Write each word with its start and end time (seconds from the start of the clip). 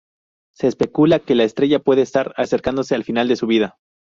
Se 0.55 0.65
especula 0.65 1.19
que 1.19 1.35
la 1.35 1.43
estrella 1.43 1.77
puede 1.77 2.01
estar 2.01 2.33
acercándose 2.35 2.95
al 2.95 3.03
final 3.03 3.27
de 3.27 3.35
su 3.35 3.45
vida. 3.45 3.77